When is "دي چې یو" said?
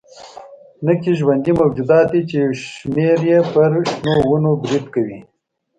2.13-2.51